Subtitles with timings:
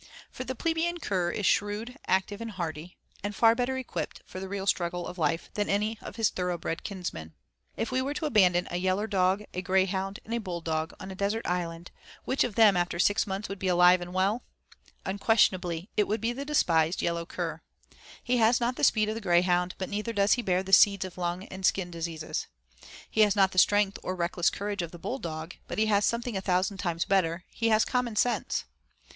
[0.31, 4.49] For the plebeian cur is shrewd, active, and hardy, and far better equipped for the
[4.49, 7.35] real struggle of life than any of his 'thoroughbred' kinsmen.
[7.77, 11.15] If we were to abandon a yaller dog, a greyhound, and a bulldog on a
[11.15, 11.91] desert island,
[12.25, 14.41] which of them after six months would be alive and well?
[15.05, 17.61] Unquestionably it would be the despised yellow cur.
[18.23, 21.05] He has not the speed of the greyhound, but neither does he bear the seeds
[21.05, 22.47] of lung and skin diseases.
[23.07, 26.35] He has not the strength or reckless courage of the bulldog, but he has something
[26.35, 28.65] a thousand times better, he has common sense.